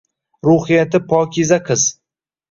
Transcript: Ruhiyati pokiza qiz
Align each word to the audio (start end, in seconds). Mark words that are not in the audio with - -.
Ruhiyati 0.47 1.01
pokiza 1.11 1.59
qiz 1.67 1.85